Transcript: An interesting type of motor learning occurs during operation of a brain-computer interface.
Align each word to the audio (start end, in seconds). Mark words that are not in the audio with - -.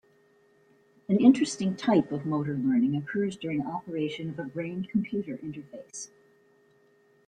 An 1.09 1.17
interesting 1.19 1.75
type 1.75 2.11
of 2.11 2.25
motor 2.25 2.55
learning 2.55 2.95
occurs 2.95 3.37
during 3.37 3.61
operation 3.67 4.31
of 4.31 4.39
a 4.39 4.45
brain-computer 4.45 5.37
interface. 5.37 6.09